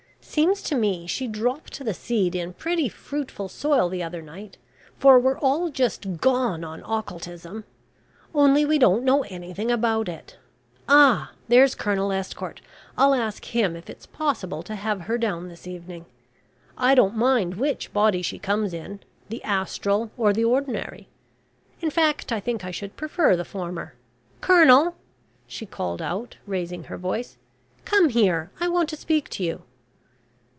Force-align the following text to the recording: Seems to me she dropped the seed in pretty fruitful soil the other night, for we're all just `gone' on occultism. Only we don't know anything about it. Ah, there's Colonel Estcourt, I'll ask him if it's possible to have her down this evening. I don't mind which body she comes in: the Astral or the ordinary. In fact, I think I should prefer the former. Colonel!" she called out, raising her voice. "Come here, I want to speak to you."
Seems 0.23 0.61
to 0.63 0.75
me 0.75 1.07
she 1.07 1.27
dropped 1.27 1.83
the 1.83 1.93
seed 1.93 2.35
in 2.35 2.53
pretty 2.53 2.87
fruitful 2.87 3.49
soil 3.49 3.89
the 3.89 4.01
other 4.01 4.21
night, 4.21 4.57
for 4.97 5.19
we're 5.19 5.37
all 5.39 5.69
just 5.69 6.13
`gone' 6.19 6.65
on 6.65 6.81
occultism. 6.85 7.65
Only 8.33 8.63
we 8.63 8.79
don't 8.79 9.03
know 9.03 9.23
anything 9.23 9.69
about 9.69 10.07
it. 10.07 10.37
Ah, 10.87 11.31
there's 11.49 11.75
Colonel 11.75 12.13
Estcourt, 12.13 12.61
I'll 12.97 13.13
ask 13.13 13.43
him 13.43 13.75
if 13.75 13.89
it's 13.89 14.05
possible 14.05 14.63
to 14.63 14.75
have 14.75 15.01
her 15.01 15.17
down 15.17 15.49
this 15.49 15.67
evening. 15.67 16.05
I 16.77 16.95
don't 16.95 17.17
mind 17.17 17.55
which 17.55 17.91
body 17.91 18.21
she 18.21 18.39
comes 18.39 18.73
in: 18.73 19.01
the 19.27 19.43
Astral 19.43 20.11
or 20.15 20.31
the 20.31 20.45
ordinary. 20.45 21.09
In 21.81 21.89
fact, 21.89 22.31
I 22.31 22.39
think 22.39 22.63
I 22.63 22.71
should 22.71 22.95
prefer 22.95 23.35
the 23.35 23.43
former. 23.43 23.95
Colonel!" 24.39 24.95
she 25.45 25.65
called 25.65 26.01
out, 26.01 26.37
raising 26.47 26.85
her 26.85 26.97
voice. 26.97 27.37
"Come 27.83 28.07
here, 28.07 28.49
I 28.61 28.69
want 28.69 28.87
to 28.89 28.95
speak 28.95 29.27
to 29.31 29.43
you." 29.43 29.63